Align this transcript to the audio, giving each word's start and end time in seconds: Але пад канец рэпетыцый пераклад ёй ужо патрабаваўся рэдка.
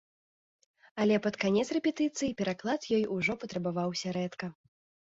Але 1.03 1.15
пад 1.27 1.37
канец 1.43 1.67
рэпетыцый 1.79 2.35
пераклад 2.41 2.81
ёй 2.99 3.03
ужо 3.19 3.33
патрабаваўся 3.47 4.07
рэдка. 4.21 4.55